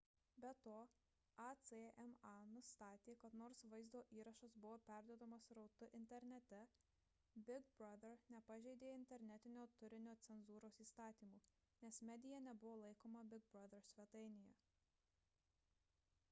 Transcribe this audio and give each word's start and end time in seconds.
be 0.43 0.49
to 0.61 0.71
acma 1.49 2.31
nustatė 2.53 3.13
kad 3.23 3.35
nors 3.41 3.59
vaizdo 3.73 4.01
įrašas 4.19 4.55
buvo 4.63 4.79
perduodamas 4.87 5.45
srautu 5.51 5.89
internete 5.99 6.63
big 7.51 7.69
brother 7.83 8.25
nepažeidė 8.37 8.91
internetinio 9.01 9.67
turinio 9.83 10.17
cenzūros 10.27 10.81
įstatymų 10.87 11.43
nes 11.87 12.01
medija 12.13 12.41
nebuvo 12.49 12.75
laikoma 12.89 13.25
big 13.37 13.51
brother 13.55 13.89
svetainėje 13.95 14.61